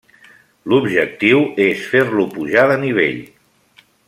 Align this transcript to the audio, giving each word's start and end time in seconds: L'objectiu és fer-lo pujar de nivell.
L'objectiu 0.71 1.43
és 1.67 1.85
fer-lo 1.93 2.27
pujar 2.39 2.67
de 2.73 2.83
nivell. 2.89 3.23